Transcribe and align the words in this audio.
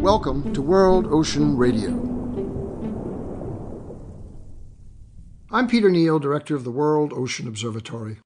Welcome 0.00 0.54
to 0.54 0.62
World 0.62 1.06
Ocean 1.06 1.58
Radio. 1.58 1.90
I'm 5.50 5.68
Peter 5.68 5.90
Neill, 5.90 6.18
Director 6.18 6.56
of 6.56 6.64
the 6.64 6.70
World 6.70 7.12
Ocean 7.12 7.46
Observatory. 7.46 8.16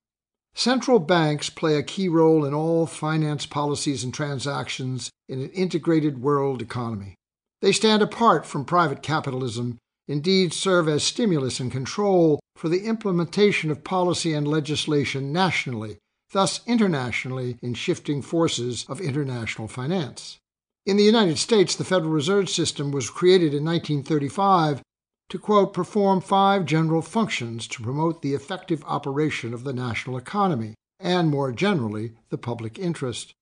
Central 0.55 1.01
banks 1.01 1.51
play 1.51 1.75
a 1.77 1.83
key 1.83 2.09
role 2.09 2.45
in 2.45 2.55
all 2.55 2.87
finance 2.87 3.45
policies 3.45 4.05
and 4.05 4.15
transactions 4.15 5.11
in 5.29 5.41
an 5.41 5.51
integrated 5.51 6.23
world 6.23 6.63
economy. 6.63 7.17
They 7.61 7.73
stand 7.73 8.03
apart 8.03 8.47
from 8.47 8.65
private 8.65 9.03
capitalism, 9.03 9.79
indeed, 10.07 10.53
serve 10.53 10.89
as 10.89 11.03
stimulus 11.03 11.59
and 11.59 11.73
control 11.73 12.39
for 12.55 12.69
the 12.69 12.85
implementation 12.85 13.73
of 13.73 13.83
policy 13.83 14.33
and 14.33 14.47
legislation 14.47 15.33
nationally, 15.33 15.99
thus 16.33 16.61
internationally 16.67 17.57
in 17.63 17.75
shifting 17.75 18.23
forces 18.23 18.85
of 18.89 19.01
international 19.01 19.69
finance. 19.69 20.39
In 20.87 20.97
the 20.97 21.05
United 21.05 21.39
States, 21.39 21.75
the 21.75 21.85
Federal 21.85 22.11
Reserve 22.11 22.49
System 22.49 22.91
was 22.91 23.11
created 23.11 23.55
in 23.55 23.65
1935 23.65 24.83
to, 25.29 25.39
quote, 25.39 25.75
perform 25.75 26.21
five 26.21 26.65
general 26.65 27.03
functions 27.03 27.67
to 27.69 27.83
promote 27.83 28.23
the 28.23 28.35
effective 28.35 28.83
operation 28.87 29.53
of 29.53 29.65
the 29.65 29.73
national 29.73 30.17
economy 30.17 30.75
and, 30.99 31.29
more 31.29 31.53
generally, 31.53 32.13
the 32.31 32.39
public 32.39 32.79
interest. 32.79 33.35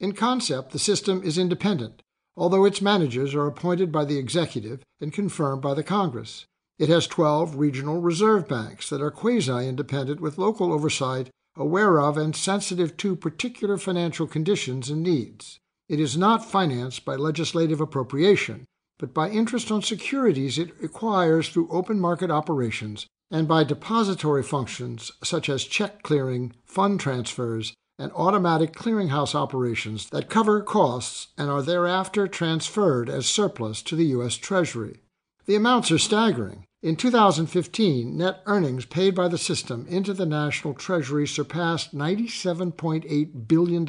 In 0.00 0.12
concept, 0.12 0.72
the 0.72 0.78
system 0.78 1.22
is 1.22 1.38
independent, 1.38 2.02
although 2.36 2.64
its 2.64 2.82
managers 2.82 3.34
are 3.34 3.46
appointed 3.46 3.92
by 3.92 4.04
the 4.04 4.18
executive 4.18 4.82
and 5.00 5.12
confirmed 5.12 5.62
by 5.62 5.74
the 5.74 5.84
Congress. 5.84 6.44
It 6.78 6.88
has 6.88 7.06
12 7.06 7.54
regional 7.54 8.00
reserve 8.00 8.48
banks 8.48 8.90
that 8.90 9.00
are 9.00 9.12
quasi 9.12 9.68
independent 9.68 10.20
with 10.20 10.38
local 10.38 10.72
oversight, 10.72 11.30
aware 11.56 12.00
of 12.00 12.16
and 12.16 12.34
sensitive 12.34 12.96
to 12.98 13.16
particular 13.16 13.76
financial 13.76 14.26
conditions 14.26 14.90
and 14.90 15.02
needs. 15.02 15.60
It 15.88 16.00
is 16.00 16.16
not 16.16 16.44
financed 16.44 17.04
by 17.04 17.16
legislative 17.16 17.80
appropriation, 17.80 18.64
but 18.98 19.12
by 19.12 19.30
interest 19.30 19.70
on 19.70 19.82
securities 19.82 20.58
it 20.58 20.72
acquires 20.82 21.48
through 21.48 21.68
open 21.70 22.00
market 22.00 22.30
operations 22.30 23.06
and 23.30 23.48
by 23.48 23.64
depository 23.64 24.42
functions 24.42 25.12
such 25.22 25.48
as 25.48 25.64
check 25.64 26.02
clearing, 26.02 26.52
fund 26.64 27.00
transfers, 27.00 27.74
and 27.98 28.10
automatic 28.12 28.72
clearinghouse 28.72 29.34
operations 29.34 30.10
that 30.10 30.28
cover 30.28 30.62
costs 30.62 31.28
and 31.38 31.50
are 31.50 31.62
thereafter 31.62 32.26
transferred 32.26 33.08
as 33.08 33.26
surplus 33.26 33.82
to 33.82 33.94
the 33.94 34.06
U.S. 34.06 34.36
Treasury. 34.36 35.00
The 35.46 35.54
amounts 35.54 35.90
are 35.90 35.98
staggering. 35.98 36.64
In 36.84 36.96
2015, 36.96 38.14
net 38.14 38.42
earnings 38.44 38.84
paid 38.84 39.14
by 39.14 39.26
the 39.28 39.38
system 39.38 39.86
into 39.88 40.12
the 40.12 40.26
national 40.26 40.74
treasury 40.74 41.26
surpassed 41.26 41.96
$97.8 41.96 43.48
billion, 43.48 43.88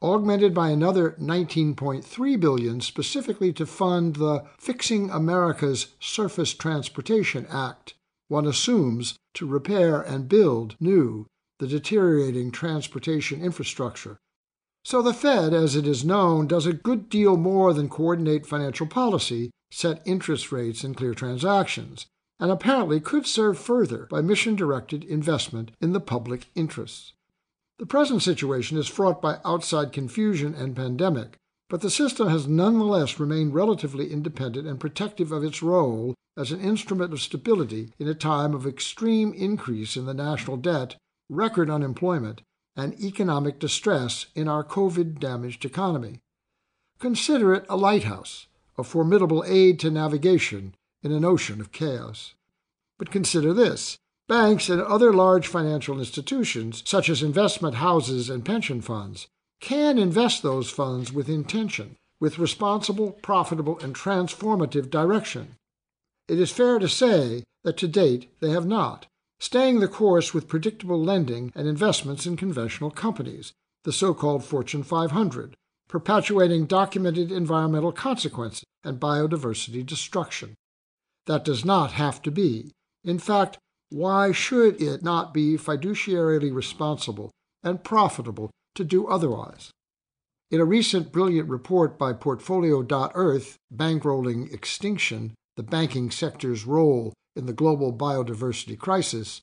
augmented 0.00 0.54
by 0.54 0.68
another 0.68 1.16
19.3 1.20 2.40
billion 2.40 2.80
specifically 2.80 3.52
to 3.54 3.66
fund 3.66 4.14
the 4.14 4.44
Fixing 4.60 5.10
America's 5.10 5.88
Surface 5.98 6.54
Transportation 6.54 7.48
Act, 7.50 7.94
one 8.28 8.46
assumes 8.46 9.16
to 9.34 9.44
repair 9.44 10.00
and 10.00 10.28
build 10.28 10.76
new 10.78 11.26
the 11.58 11.66
deteriorating 11.66 12.52
transportation 12.52 13.42
infrastructure. 13.42 14.18
So 14.84 15.02
the 15.02 15.14
Fed, 15.14 15.52
as 15.52 15.74
it 15.74 15.86
is 15.88 16.04
known, 16.04 16.46
does 16.46 16.66
a 16.66 16.72
good 16.72 17.08
deal 17.08 17.36
more 17.36 17.74
than 17.74 17.88
coordinate 17.88 18.46
financial 18.46 18.86
policy, 18.86 19.50
set 19.74 20.00
interest 20.04 20.52
rates, 20.52 20.84
and 20.84 20.96
clear 20.96 21.14
transactions, 21.14 22.06
and 22.38 22.50
apparently 22.50 23.00
could 23.00 23.26
serve 23.26 23.58
further 23.58 24.06
by 24.10 24.20
mission 24.20 24.54
directed 24.54 25.02
investment 25.04 25.70
in 25.80 25.92
the 25.92 26.00
public 26.00 26.46
interests. 26.54 27.12
The 27.78 27.86
present 27.86 28.22
situation 28.22 28.78
is 28.78 28.86
fraught 28.86 29.20
by 29.20 29.38
outside 29.44 29.92
confusion 29.92 30.54
and 30.54 30.76
pandemic, 30.76 31.36
but 31.68 31.80
the 31.80 31.90
system 31.90 32.28
has 32.28 32.46
nonetheless 32.46 33.18
remained 33.18 33.54
relatively 33.54 34.12
independent 34.12 34.68
and 34.68 34.78
protective 34.78 35.32
of 35.32 35.42
its 35.42 35.62
role 35.62 36.14
as 36.36 36.52
an 36.52 36.60
instrument 36.60 37.12
of 37.12 37.20
stability 37.20 37.92
in 37.98 38.06
a 38.06 38.14
time 38.14 38.54
of 38.54 38.66
extreme 38.66 39.32
increase 39.32 39.96
in 39.96 40.06
the 40.06 40.14
national 40.14 40.56
debt, 40.56 40.94
record 41.28 41.68
unemployment, 41.68 42.42
and 42.76 43.00
economic 43.00 43.58
distress 43.58 44.26
in 44.34 44.46
our 44.46 44.62
COVID 44.62 45.18
damaged 45.18 45.64
economy. 45.64 46.20
Consider 46.98 47.54
it 47.54 47.66
a 47.68 47.76
lighthouse, 47.76 48.46
a 48.76 48.84
formidable 48.84 49.44
aid 49.46 49.78
to 49.80 49.90
navigation 49.90 50.74
in 51.02 51.12
an 51.12 51.24
ocean 51.24 51.60
of 51.60 51.72
chaos. 51.72 52.34
But 52.98 53.10
consider 53.10 53.52
this 53.52 53.98
Banks 54.26 54.70
and 54.70 54.80
other 54.80 55.12
large 55.12 55.46
financial 55.46 55.98
institutions, 55.98 56.82
such 56.86 57.10
as 57.10 57.22
investment 57.22 57.74
houses 57.74 58.30
and 58.30 58.42
pension 58.42 58.80
funds, 58.80 59.26
can 59.60 59.98
invest 59.98 60.42
those 60.42 60.70
funds 60.70 61.12
with 61.12 61.28
intention, 61.28 61.96
with 62.20 62.38
responsible, 62.38 63.12
profitable, 63.12 63.78
and 63.80 63.94
transformative 63.94 64.88
direction. 64.88 65.56
It 66.26 66.40
is 66.40 66.50
fair 66.50 66.78
to 66.78 66.88
say 66.88 67.44
that 67.64 67.76
to 67.78 67.88
date 67.88 68.30
they 68.40 68.50
have 68.50 68.66
not, 68.66 69.06
staying 69.38 69.80
the 69.80 69.88
course 69.88 70.32
with 70.32 70.48
predictable 70.48 71.02
lending 71.02 71.52
and 71.54 71.68
investments 71.68 72.24
in 72.24 72.38
conventional 72.38 72.90
companies, 72.90 73.52
the 73.82 73.92
so 73.92 74.14
called 74.14 74.42
Fortune 74.42 74.82
500, 74.82 75.54
perpetuating 75.88 76.66
documented 76.66 77.30
environmental 77.30 77.92
consequences 77.92 78.64
and 78.82 79.00
biodiversity 79.00 79.84
destruction. 79.84 80.54
That 81.26 81.44
does 81.44 81.64
not 81.64 81.92
have 81.92 82.20
to 82.22 82.30
be. 82.30 82.72
In 83.02 83.18
fact, 83.18 83.58
why 83.90 84.32
should 84.32 84.80
it 84.80 85.02
not 85.02 85.32
be 85.32 85.56
fiduciarily 85.56 86.52
responsible 86.52 87.30
and 87.62 87.84
profitable 87.84 88.50
to 88.74 88.84
do 88.84 89.06
otherwise? 89.06 89.70
In 90.50 90.60
a 90.60 90.64
recent 90.64 91.12
brilliant 91.12 91.48
report 91.48 91.98
by 91.98 92.12
Portfolio.earth, 92.12 93.56
Bankrolling 93.74 94.52
Extinction, 94.52 95.34
the 95.56 95.62
banking 95.62 96.10
sector's 96.10 96.66
role 96.66 97.12
in 97.36 97.46
the 97.46 97.52
global 97.52 97.92
biodiversity 97.92 98.78
crisis, 98.78 99.40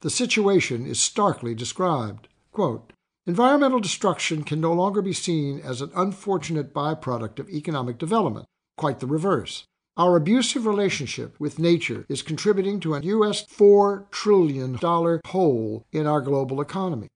the 0.00 0.10
situation 0.10 0.86
is 0.86 0.98
starkly 0.98 1.54
described. 1.54 2.28
Quote, 2.52 2.92
Environmental 3.26 3.80
destruction 3.80 4.42
can 4.44 4.60
no 4.60 4.72
longer 4.72 5.02
be 5.02 5.12
seen 5.12 5.60
as 5.60 5.82
an 5.82 5.90
unfortunate 5.94 6.72
byproduct 6.72 7.38
of 7.38 7.50
economic 7.50 7.98
development, 7.98 8.46
quite 8.78 9.00
the 9.00 9.06
reverse. 9.06 9.64
Our 9.96 10.16
abusive 10.16 10.64
relationship 10.64 11.38
with 11.38 11.58
nature 11.58 12.06
is 12.08 12.22
contributing 12.22 12.80
to 12.80 12.94
a 12.94 13.00
US 13.00 13.44
$4 13.44 14.10
trillion 14.10 14.76
hole 15.26 15.84
in 15.92 16.06
our 16.06 16.22
global 16.22 16.62
economy, 16.62 17.08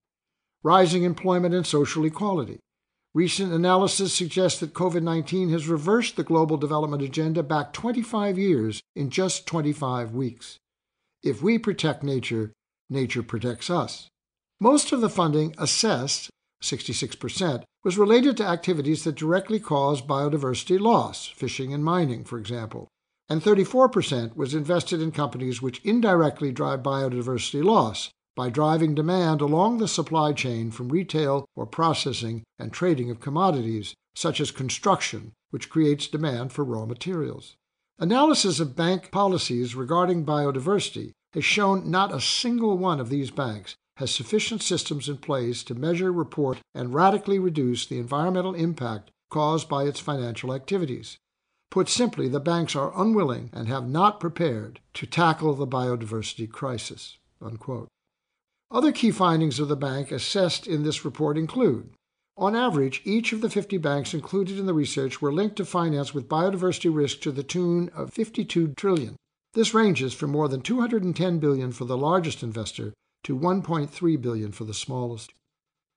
rising 0.63 1.05
employment 1.05 1.55
and 1.55 1.67
social 1.67 2.05
equality. 2.05 2.61
Recent 3.15 3.53
analysis 3.53 4.13
suggests 4.13 4.61
that 4.61 4.75
COVID 4.75 5.03
19 5.03 5.49
has 5.51 5.69
reversed 5.69 6.17
the 6.17 6.25
global 6.25 6.59
development 6.59 7.01
agenda 7.01 7.43
back 7.43 7.73
25 7.73 8.39
years 8.39 8.83
in 8.95 9.09
just 9.09 9.47
25 9.47 10.13
weeks. 10.13 10.59
If 11.23 11.41
we 11.41 11.57
protect 11.57 12.03
nature, 12.03 12.53
nature 12.91 13.23
protects 13.23 13.71
us. 13.71 14.09
Most 14.65 14.93
of 14.93 15.03
the 15.03 15.11
funding 15.11 15.55
assessed 15.59 16.31
66%, 16.63 17.65
was 17.85 17.99
related 17.99 18.39
to 18.39 18.47
activities 18.47 19.05
that 19.05 19.15
directly 19.15 19.61
cause 19.61 20.01
biodiversity 20.01 20.81
loss, 20.81 21.27
fishing 21.27 21.75
and 21.75 21.85
mining, 21.85 22.25
for 22.25 22.39
example, 22.39 22.89
and 23.29 23.43
34% 23.43 24.35
was 24.35 24.55
invested 24.55 25.03
in 25.03 25.13
companies 25.13 25.61
which 25.61 25.83
indirectly 25.85 26.51
drive 26.51 26.83
biodiversity 26.83 27.63
loss 27.63 28.09
by 28.35 28.49
driving 28.49 28.95
demand 28.95 29.43
along 29.43 29.77
the 29.77 29.87
supply 29.87 30.33
chain 30.33 30.71
from 30.71 30.89
retail 30.89 31.45
or 31.55 31.67
processing 31.67 32.43
and 32.59 32.73
trading 32.73 33.11
of 33.11 33.21
commodities, 33.21 33.93
such 34.15 34.41
as 34.41 34.51
construction, 34.51 35.33
which 35.51 35.69
creates 35.69 36.09
demand 36.09 36.55
for 36.55 36.65
raw 36.65 36.87
materials. 36.87 37.55
Analysis 37.99 38.61
of 38.61 38.75
bank 38.75 39.11
policies 39.11 39.75
regarding 39.75 40.25
biodiversity 40.25 41.11
has 41.35 41.45
shown 41.45 41.91
not 41.91 42.15
a 42.15 42.19
single 42.19 42.79
one 42.79 42.99
of 42.99 43.11
these 43.11 43.31
banks 43.31 43.77
has 43.97 44.11
sufficient 44.11 44.63
systems 44.63 45.09
in 45.09 45.17
place 45.19 45.63
to 45.65 45.75
measure, 45.75 46.13
report, 46.13 46.59
and 46.75 46.95
radically 46.95 47.39
reduce 47.39 47.87
the 47.87 47.99
environmental 47.99 48.55
impact 48.55 49.11
caused 49.31 49.69
by 49.69 49.85
its 49.85 50.01
financial 50.01 50.53
activities. 50.53 51.17
Put 51.71 51.89
simply, 51.89 52.29
the 52.29 52.41
banks 52.41 52.77
are 52.77 52.93
unwilling 53.01 53.51
and 53.53 53.69
have 53.69 53.89
not 53.89 54.21
prepared 54.21 54.81
to 54.95 55.07
tackle 55.07 55.55
the 55.55 55.67
biodiversity 55.67 56.51
crisis. 56.51 57.19
Unquote. 57.41 57.89
Other 58.71 58.93
key 58.93 59.11
findings 59.11 59.59
of 59.59 59.69
the 59.69 59.77
bank 59.77 60.11
assessed 60.11 60.67
in 60.67 60.83
this 60.83 61.05
report 61.05 61.37
include 61.37 61.91
on 62.37 62.57
average, 62.57 63.01
each 63.05 63.33
of 63.33 63.41
the 63.41 63.51
50 63.51 63.79
banks 63.79 64.13
included 64.13 64.59
in 64.59 64.67
the 64.67 64.75
research 64.75 65.23
were 65.23 65.33
linked 65.33 65.55
to 65.57 65.65
finance 65.65 66.13
with 66.13 66.29
biodiversity 66.29 66.93
risk 66.93 67.21
to 67.21 67.31
the 67.31 67.45
tune 67.45 67.91
of 67.95 68.13
52 68.13 68.75
trillion. 68.77 69.15
This 69.53 69.73
ranges 69.73 70.13
from 70.13 70.31
more 70.31 70.49
than 70.49 70.61
210 70.61 71.39
billion 71.39 71.71
for 71.71 71.85
the 71.85 71.97
largest 71.97 72.43
investor 72.43 72.93
to 73.25 73.37
1.3 73.37 74.23
billion 74.23 74.53
for 74.53 74.65
the 74.65 74.75
smallest. 74.75 75.33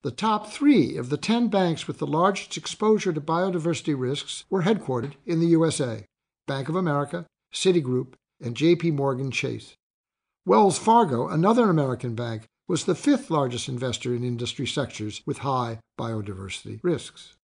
The 0.04 0.12
top 0.12 0.48
3 0.48 0.98
of 0.98 1.10
the 1.10 1.18
10 1.18 1.48
banks 1.48 1.88
with 1.88 2.00
the 2.00 2.08
largest 2.08 2.58
exposure 2.58 3.14
to 3.14 3.22
biodiversity 3.22 3.96
risks 3.98 4.46
were 4.50 4.64
headquartered 4.64 5.14
in 5.26 5.40
the 5.40 5.48
USA: 5.48 6.06
Bank 6.48 6.70
of 6.70 6.76
America, 6.76 7.26
Citigroup, 7.54 8.14
and 8.42 8.56
JP 8.56 8.94
Morgan 8.94 9.32
Chase. 9.32 9.76
Wells 10.46 10.80
Fargo, 10.80 11.28
another 11.28 11.70
American 11.70 12.16
bank, 12.16 12.46
was 12.68 12.86
the 12.86 12.96
fifth 12.96 13.30
largest 13.30 13.68
investor 13.68 14.14
in 14.14 14.24
industry 14.24 14.68
sectors 14.68 15.22
with 15.26 15.40
high 15.40 15.80
biodiversity 16.00 16.80
risks. 16.84 17.36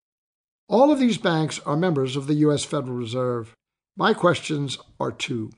All 0.69 0.93
of 0.93 0.99
these 0.99 1.19
banks 1.19 1.59
are 1.67 1.77
members 1.77 2.17
of 2.17 2.27
the 2.27 2.35
U.S. 2.47 2.65
Federal 2.65 2.97
Reserve. 2.97 3.55
My 3.97 4.15
questions 4.15 4.79
are 5.01 5.13
two. 5.13 5.51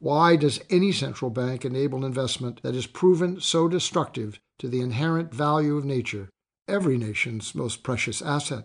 Why 0.00 0.36
does 0.36 0.60
any 0.70 0.92
central 0.92 1.30
bank 1.30 1.62
enable 1.62 2.06
investment 2.06 2.62
that 2.62 2.74
is 2.74 2.86
proven 2.86 3.38
so 3.38 3.68
destructive 3.68 4.40
to 4.58 4.66
the 4.66 4.80
inherent 4.80 5.32
value 5.32 5.76
of 5.76 5.84
nature, 5.84 6.30
every 6.66 6.96
nation's 6.96 7.54
most 7.54 7.82
precious 7.82 8.22
asset? 8.22 8.64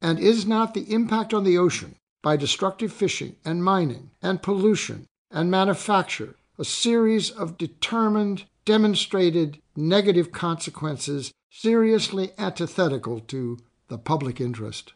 And 0.00 0.18
is 0.18 0.46
not 0.46 0.72
the 0.72 0.90
impact 0.90 1.34
on 1.34 1.44
the 1.44 1.58
ocean 1.58 1.96
by 2.22 2.38
destructive 2.38 2.90
fishing 2.90 3.36
and 3.44 3.62
mining 3.62 4.12
and 4.22 4.42
pollution 4.42 5.04
and 5.30 5.50
manufacture 5.50 6.36
a 6.58 6.64
series 6.64 7.30
of 7.30 7.58
determined, 7.58 8.44
demonstrated 8.64 9.60
negative 9.76 10.32
consequences 10.32 11.32
seriously 11.50 12.32
antithetical 12.38 13.20
to 13.20 13.58
the 13.88 13.98
public 13.98 14.40
interest? 14.40 14.94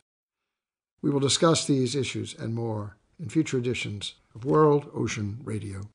We 1.02 1.10
will 1.10 1.20
discuss 1.20 1.66
these 1.66 1.94
issues 1.94 2.34
and 2.34 2.54
more 2.54 2.96
in 3.24 3.30
future 3.30 3.56
editions 3.56 4.16
of 4.34 4.44
World 4.44 4.90
Ocean 4.94 5.38
Radio. 5.44 5.88